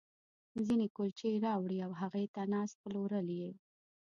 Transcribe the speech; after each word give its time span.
ځينې 0.65 0.87
کُلچې 0.95 1.31
راوړي 1.45 1.77
او 1.85 1.91
هغې 2.01 2.25
ته 2.33 2.41
ناست، 2.53 2.75
پلورل 2.81 3.27
یې. 3.39 3.51